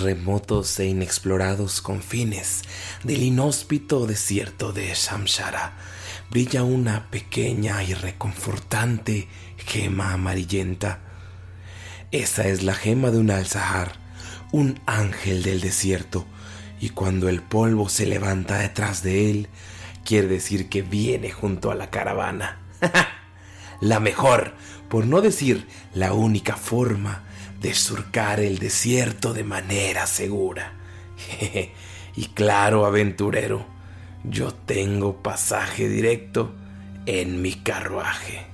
[0.00, 2.62] Remotos e inexplorados confines
[3.04, 5.74] del inhóspito desierto de Shamshara
[6.32, 9.28] brilla una pequeña y reconfortante
[9.58, 11.00] gema amarillenta.
[12.10, 13.92] Esa es la gema de un alzahar,
[14.50, 16.24] un ángel del desierto,
[16.80, 19.48] y cuando el polvo se levanta detrás de él,
[20.06, 22.62] quiere decir que viene junto a la caravana.
[23.82, 24.54] la mejor,
[24.88, 27.24] por no decir la única forma
[27.62, 30.72] de surcar el desierto de manera segura.
[32.16, 33.64] y claro, aventurero,
[34.24, 36.52] yo tengo pasaje directo
[37.06, 38.46] en mi carruaje.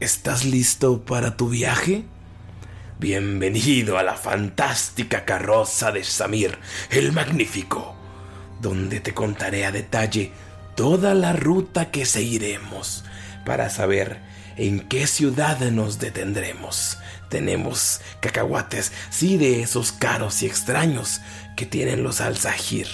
[0.00, 2.04] ¿Estás listo para tu viaje?
[2.98, 6.58] Bienvenido a la fantástica carroza de Samir,
[6.90, 7.94] el Magnífico,
[8.60, 10.32] donde te contaré a detalle
[10.74, 13.04] toda la ruta que seguiremos
[13.44, 14.18] para saber
[14.56, 16.98] en qué ciudad nos detendremos.
[17.28, 21.20] Tenemos cacahuates, sí, de esos caros y extraños
[21.56, 22.86] que tienen los alzajir.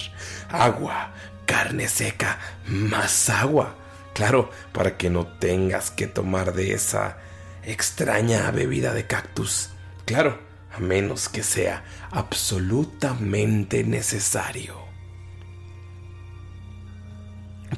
[0.49, 1.11] Agua,
[1.45, 3.75] carne seca, más agua.
[4.13, 7.17] Claro, para que no tengas que tomar de esa
[7.63, 9.69] extraña bebida de cactus.
[10.05, 10.39] Claro,
[10.75, 14.75] a menos que sea absolutamente necesario.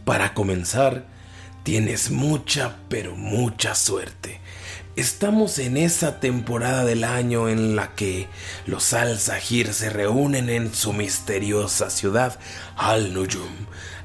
[0.06, 1.13] Para comenzar,
[1.64, 4.42] Tienes mucha, pero mucha suerte.
[4.98, 8.28] Estamos en esa temporada del año en la que
[8.66, 12.38] los Al-Zahir se reúnen en su misteriosa ciudad,
[12.76, 13.50] Al-Nujum,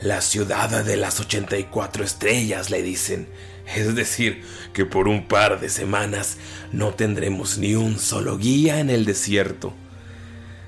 [0.01, 3.29] la ciudad de las 84 estrellas, le dicen.
[3.75, 6.37] Es decir, que por un par de semanas
[6.71, 9.75] no tendremos ni un solo guía en el desierto.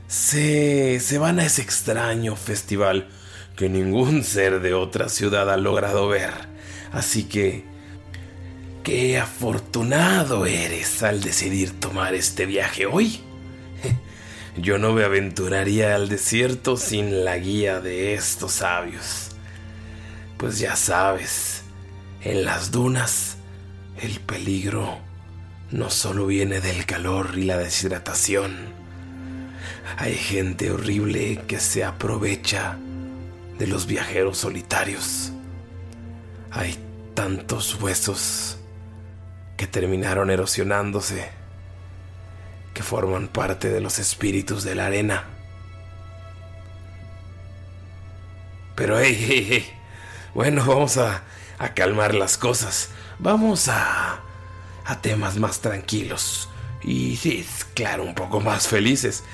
[0.08, 3.08] Se, se van a ese extraño festival
[3.56, 6.50] que ningún ser de otra ciudad ha logrado ver
[6.92, 7.64] Así que,
[8.82, 13.20] qué afortunado eres al decidir tomar este viaje hoy.
[14.56, 19.28] Yo no me aventuraría al desierto sin la guía de estos sabios.
[20.36, 21.62] Pues ya sabes,
[22.22, 23.36] en las dunas
[24.00, 24.98] el peligro
[25.70, 28.56] no solo viene del calor y la deshidratación.
[29.98, 32.78] Hay gente horrible que se aprovecha
[33.58, 35.32] de los viajeros solitarios.
[36.50, 36.76] Hay
[37.20, 38.56] tantos huesos
[39.58, 41.28] que terminaron erosionándose,
[42.72, 45.24] que forman parte de los espíritus de la arena.
[48.74, 49.70] Pero hey, hey, hey.
[50.34, 51.24] Bueno, vamos a,
[51.58, 52.88] a calmar las cosas.
[53.18, 54.20] Vamos a,
[54.86, 56.48] a temas más tranquilos.
[56.82, 59.24] Y sí, claro, un poco más felices.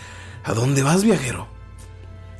[0.42, 1.46] ¿A dónde vas, viajero?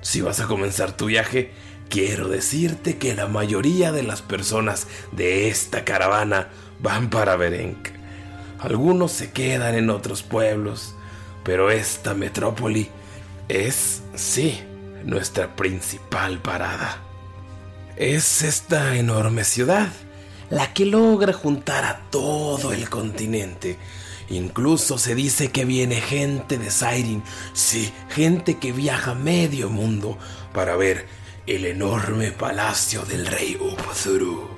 [0.03, 1.55] Si vas a comenzar tu viaje,
[1.89, 6.49] quiero decirte que la mayoría de las personas de esta caravana
[6.81, 7.89] van para Berenk.
[8.59, 10.95] Algunos se quedan en otros pueblos,
[11.45, 12.89] pero esta metrópoli
[13.49, 14.61] es, sí,
[15.05, 17.03] nuestra principal parada.
[17.97, 19.89] Es esta enorme ciudad
[20.51, 23.79] la que logra juntar a todo el continente.
[24.29, 27.23] Incluso se dice que viene gente de Sairin,
[27.53, 30.19] sí, gente que viaja medio mundo
[30.53, 31.07] para ver
[31.47, 34.49] el enorme palacio del rey Upzuru.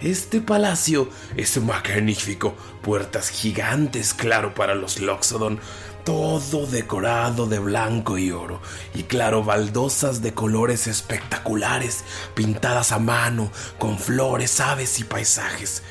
[0.00, 5.58] Este palacio es magnífico, puertas gigantes, claro, para los Loxodon,
[6.04, 8.62] todo decorado de blanco y oro,
[8.94, 12.04] y claro, baldosas de colores espectaculares,
[12.34, 15.82] pintadas a mano, con flores, aves y paisajes.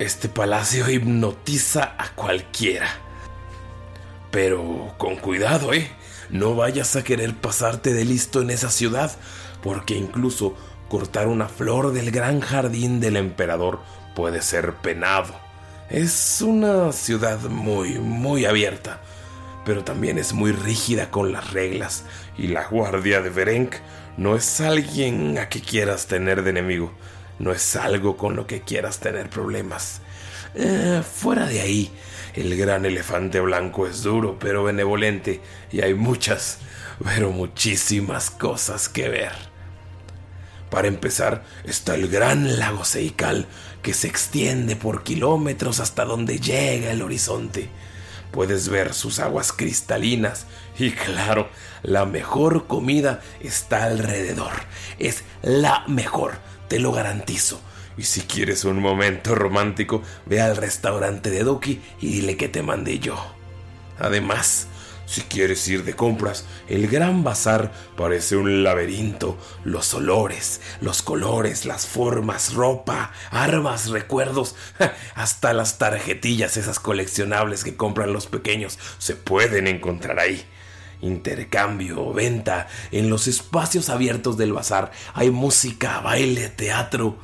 [0.00, 2.88] Este palacio hipnotiza a cualquiera.
[4.32, 5.99] Pero con cuidado, ¿eh?
[6.30, 9.12] No vayas a querer pasarte de listo en esa ciudad,
[9.62, 10.56] porque incluso
[10.88, 13.80] cortar una flor del gran jardín del emperador
[14.14, 15.34] puede ser penado.
[15.88, 19.00] Es una ciudad muy, muy abierta,
[19.64, 22.04] pero también es muy rígida con las reglas,
[22.38, 23.74] y la guardia de Berenk
[24.16, 26.92] no es alguien a que quieras tener de enemigo,
[27.38, 30.00] no es algo con lo que quieras tener problemas.
[30.54, 31.92] Eh, fuera de ahí,
[32.34, 35.40] el gran elefante blanco es duro pero benevolente
[35.70, 36.58] y hay muchas,
[37.04, 39.50] pero muchísimas cosas que ver.
[40.70, 43.46] Para empezar, está el gran lago Seikal,
[43.82, 47.68] que se extiende por kilómetros hasta donde llega el horizonte.
[48.30, 50.46] Puedes ver sus aguas cristalinas
[50.78, 51.48] y claro,
[51.82, 54.52] la mejor comida está alrededor.
[55.00, 56.38] Es la mejor,
[56.68, 57.60] te lo garantizo.
[57.96, 62.62] Y si quieres un momento romántico, ve al restaurante de Doki y dile que te
[62.62, 63.16] mandé yo.
[63.98, 64.68] Además,
[65.10, 69.36] si quieres ir de compras, el gran bazar parece un laberinto.
[69.64, 74.54] Los olores, los colores, las formas, ropa, armas, recuerdos,
[75.16, 80.44] hasta las tarjetillas esas coleccionables que compran los pequeños se pueden encontrar ahí.
[81.00, 87.18] Intercambio, venta, en los espacios abiertos del bazar hay música, baile, teatro.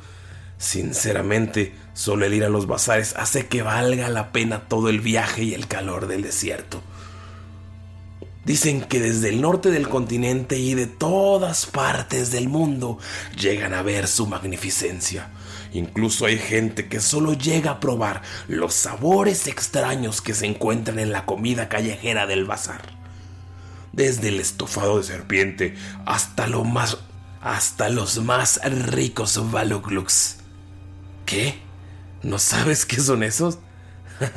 [0.57, 5.43] Sinceramente, solo el ir a los bazares hace que valga la pena todo el viaje
[5.43, 6.81] y el calor del desierto.
[8.47, 12.97] Dicen que desde el norte del continente y de todas partes del mundo
[13.37, 15.29] llegan a ver su magnificencia.
[15.73, 21.11] Incluso hay gente que solo llega a probar los sabores extraños que se encuentran en
[21.11, 22.81] la comida callejera del bazar.
[23.91, 25.75] Desde el estofado de serpiente
[26.05, 26.97] hasta lo más
[27.41, 30.37] hasta los más ricos balugluks.
[31.27, 31.59] ¿Qué?
[32.23, 33.59] ¿No sabes qué son esos?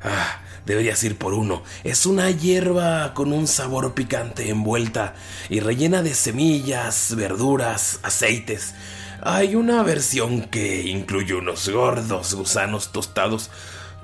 [0.00, 1.64] ah, deberías ir por uno.
[1.82, 5.14] Es una hierba con un sabor picante envuelta
[5.48, 8.74] y rellena de semillas, verduras, aceites.
[9.22, 13.50] Hay una versión que incluye unos gordos gusanos tostados,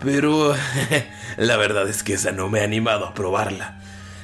[0.01, 0.53] pero
[1.37, 3.81] la verdad es que esa no me ha animado a probarla.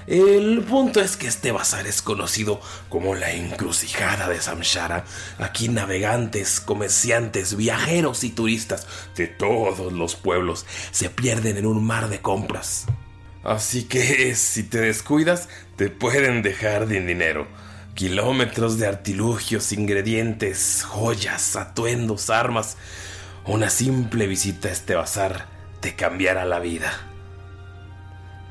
[0.07, 2.61] El punto es que este bazar es conocido
[2.91, 5.05] como la encrucijada de Samshara.
[5.39, 8.87] Aquí navegantes, comerciantes, viajeros y turistas
[9.17, 12.85] de todos los pueblos se pierden en un mar de compras.
[13.45, 17.47] Así que si te descuidas, te pueden dejar de dinero.
[17.95, 22.77] Kilómetros de artilugios, ingredientes, joyas, atuendos, armas.
[23.47, 25.47] Una simple visita a este bazar
[25.81, 27.14] te cambiará la vida.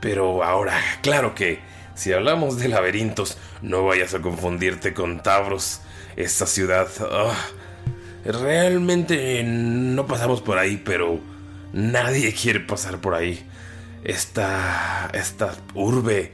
[0.04, 1.62] Pero ahora, claro que
[1.96, 5.80] si hablamos de laberintos, no vayas a confundirte con Tavros.
[6.18, 6.90] Esa ciudad...
[7.10, 7.34] Ah,
[8.26, 11.22] realmente no pasamos por ahí, pero
[11.72, 13.48] nadie quiere pasar por ahí.
[14.04, 15.10] Esta...
[15.14, 16.34] esta urbe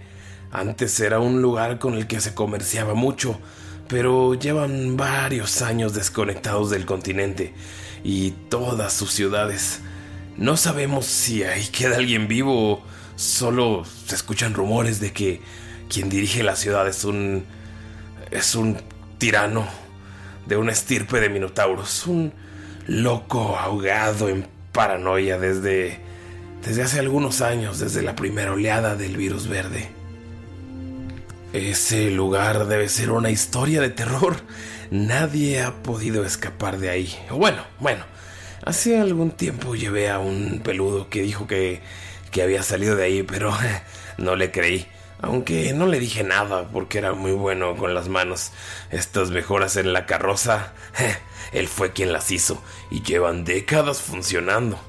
[0.52, 3.40] antes era un lugar con el que se comerciaba mucho,
[3.88, 7.54] pero llevan varios años desconectados del continente
[8.04, 9.82] y todas sus ciudades.
[10.38, 12.84] No sabemos si ahí queda alguien vivo
[13.20, 15.42] Solo se escuchan rumores de que
[15.90, 17.44] quien dirige la ciudad es un.
[18.32, 18.78] es un
[19.18, 19.68] tirano
[20.46, 22.08] de una estirpe de minotauros.
[22.08, 22.32] Un
[22.88, 26.00] loco ahogado en paranoia desde.
[26.66, 29.90] desde hace algunos años, desde la primera oleada del virus verde.
[31.52, 34.38] Ese lugar debe ser una historia de terror.
[34.92, 37.14] Nadie ha podido escapar de ahí.
[37.32, 38.06] Bueno, bueno.
[38.66, 41.82] Hace algún tiempo llevé a un peludo que dijo que
[42.32, 43.56] que había salido de ahí, pero
[44.18, 44.88] no le creí.
[45.22, 48.52] aunque no le dije nada porque era muy bueno con las manos.
[48.92, 50.74] Estas mejoras en la carroza,
[51.52, 54.80] él fue quien las hizo y llevan décadas funcionando.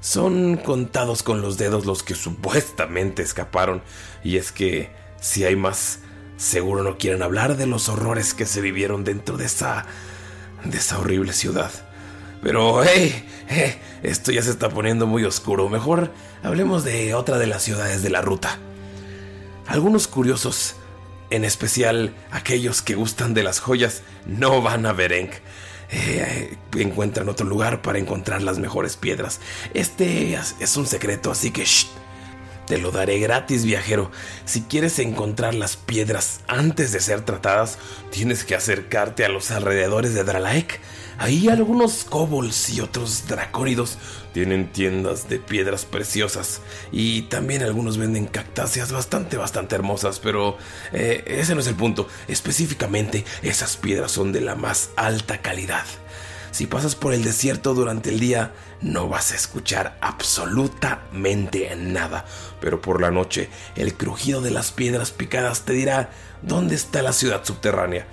[0.00, 3.82] Son contados con los dedos los que supuestamente escaparon
[4.22, 6.00] y es que si hay más,
[6.36, 9.86] seguro no quieren hablar de los horrores que se vivieron dentro de esa
[10.64, 11.70] de esa horrible ciudad.
[12.46, 13.74] Pero, hey, hey,
[14.04, 15.68] esto ya se está poniendo muy oscuro.
[15.68, 16.12] Mejor
[16.44, 18.60] hablemos de otra de las ciudades de la ruta.
[19.66, 20.76] Algunos curiosos,
[21.30, 25.32] en especial aquellos que gustan de las joyas, no van a Berenk.
[25.90, 29.40] Eh, encuentran otro lugar para encontrar las mejores piedras.
[29.74, 31.88] Este es un secreto, así que shh,
[32.68, 34.12] te lo daré gratis, viajero.
[34.44, 37.78] Si quieres encontrar las piedras antes de ser tratadas,
[38.10, 40.80] tienes que acercarte a los alrededores de Dralaek.
[41.18, 43.96] Ahí algunos kobolds y otros dracónidos
[44.34, 46.60] tienen tiendas de piedras preciosas.
[46.92, 50.18] Y también algunos venden cactáceas bastante, bastante hermosas.
[50.18, 50.58] Pero
[50.92, 52.06] eh, ese no es el punto.
[52.28, 55.84] Específicamente, esas piedras son de la más alta calidad.
[56.56, 62.24] Si pasas por el desierto durante el día, no vas a escuchar absolutamente nada,
[62.62, 66.08] pero por la noche el crujido de las piedras picadas te dirá
[66.40, 68.06] dónde está la ciudad subterránea.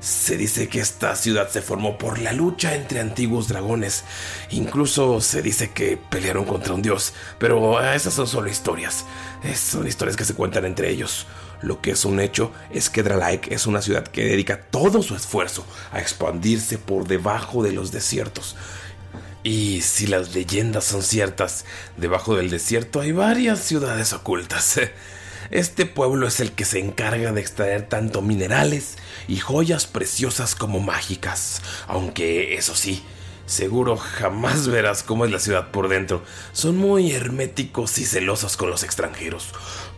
[0.00, 4.04] Se dice que esta ciudad se formó por la lucha entre antiguos dragones.
[4.50, 7.14] Incluso se dice que pelearon contra un dios.
[7.38, 9.04] Pero esas son solo historias.
[9.56, 11.26] Son historias que se cuentan entre ellos.
[11.60, 15.16] Lo que es un hecho es que Dralaek es una ciudad que dedica todo su
[15.16, 18.54] esfuerzo a expandirse por debajo de los desiertos.
[19.42, 21.64] Y si las leyendas son ciertas,
[21.96, 24.80] debajo del desierto hay varias ciudades ocultas.
[25.50, 28.96] Este pueblo es el que se encarga de extraer tanto minerales
[29.28, 31.62] y joyas preciosas como mágicas.
[31.86, 33.02] Aunque, eso sí,
[33.46, 36.22] seguro jamás verás cómo es la ciudad por dentro.
[36.52, 39.48] Son muy herméticos y celosos con los extranjeros.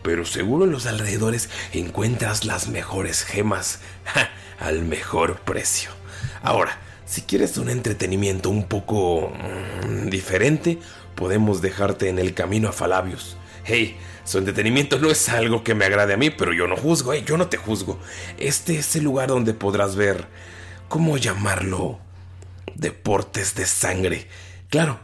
[0.03, 3.79] Pero seguro en los alrededores encuentras las mejores gemas
[4.59, 5.91] al mejor precio.
[6.43, 9.33] Ahora, si quieres un entretenimiento un poco
[9.85, 10.79] mm, diferente,
[11.15, 13.35] podemos dejarte en el camino a Falabius.
[13.63, 17.13] Hey, su entretenimiento no es algo que me agrade a mí, pero yo no juzgo,
[17.13, 17.23] ¿eh?
[17.25, 17.99] yo no te juzgo.
[18.37, 20.27] Este es el lugar donde podrás ver,
[20.87, 21.99] ¿cómo llamarlo?
[22.75, 24.27] Deportes de sangre.
[24.69, 24.99] Claro,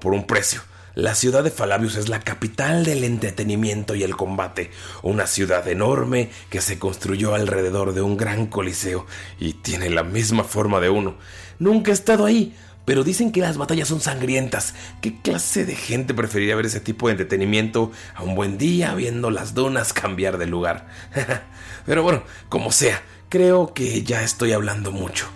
[0.00, 0.62] por un precio.
[0.94, 4.70] La ciudad de Falabius es la capital del entretenimiento y el combate,
[5.02, 9.06] una ciudad enorme que se construyó alrededor de un gran coliseo
[9.38, 11.16] y tiene la misma forma de uno.
[11.60, 14.74] Nunca he estado ahí, pero dicen que las batallas son sangrientas.
[15.00, 19.30] ¿Qué clase de gente preferiría ver ese tipo de entretenimiento a un buen día viendo
[19.30, 20.88] las donas cambiar de lugar?
[21.86, 25.26] pero bueno, como sea, creo que ya estoy hablando mucho.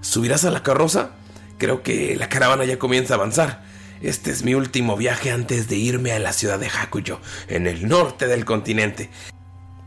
[0.00, 1.10] ¿Subirás a la carroza?
[1.58, 3.64] Creo que la caravana ya comienza a avanzar.
[4.02, 7.88] Este es mi último viaje antes de irme a la ciudad de Hakuyo, en el
[7.88, 9.08] norte del continente.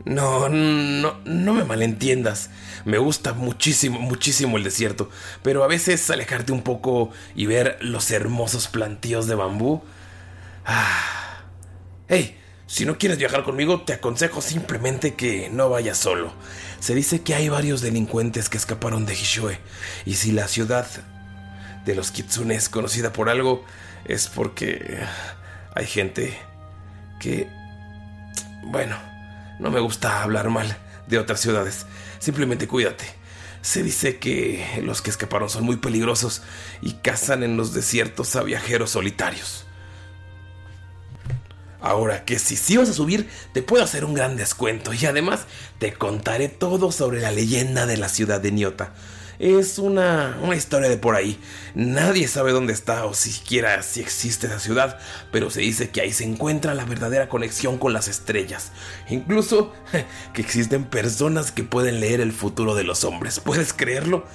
[0.04, 2.50] No, no, no me malentiendas.
[2.84, 5.10] Me gusta muchísimo, muchísimo el desierto,
[5.42, 9.82] pero a veces alejarte un poco y ver los hermosos plantíos de bambú.
[10.64, 11.44] Ah.
[12.08, 16.32] Hey, si no quieres viajar conmigo, te aconsejo simplemente que no vayas solo.
[16.78, 19.58] Se dice que hay varios delincuentes que escaparon de Hishue,
[20.06, 20.86] y si la ciudad
[21.84, 23.64] de los Kitsune es conocida por algo,
[24.04, 25.00] es porque
[25.74, 26.38] hay gente
[27.18, 27.48] que...
[28.64, 28.96] Bueno,
[29.60, 30.76] no me gusta hablar mal
[31.06, 31.86] de otras ciudades.
[32.18, 33.04] Simplemente cuídate.
[33.62, 36.42] Se dice que los que escaparon son muy peligrosos
[36.80, 39.66] y cazan en los desiertos a viajeros solitarios.
[41.82, 45.46] Ahora que si sí vas a subir, te puedo hacer un gran descuento y además
[45.78, 48.94] te contaré todo sobre la leyenda de la ciudad de Niota.
[49.40, 51.40] Es una, una historia de por ahí.
[51.74, 54.98] Nadie sabe dónde está o siquiera si existe esa ciudad,
[55.32, 58.70] pero se dice que ahí se encuentra la verdadera conexión con las estrellas.
[59.08, 59.72] Incluso
[60.34, 63.40] que existen personas que pueden leer el futuro de los hombres.
[63.40, 64.26] ¿Puedes creerlo?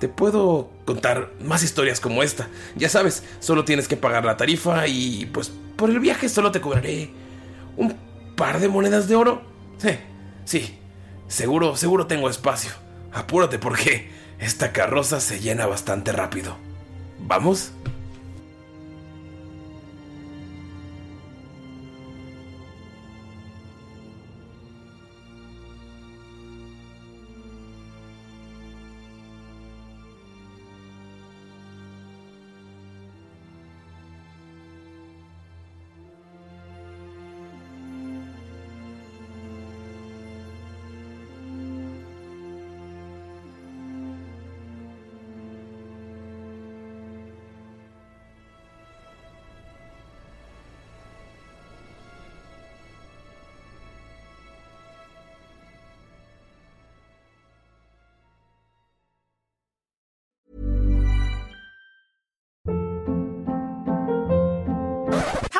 [0.00, 2.48] Te puedo contar más historias como esta.
[2.74, 6.62] Ya sabes, solo tienes que pagar la tarifa y pues por el viaje solo te
[6.62, 7.10] cobraré
[7.76, 7.94] un
[8.34, 9.42] par de monedas de oro.
[9.76, 9.90] Sí,
[10.46, 10.78] sí,
[11.28, 12.70] seguro, seguro tengo espacio.
[13.12, 16.56] Apúrate porque esta carroza se llena bastante rápido.
[17.20, 17.72] ¿Vamos?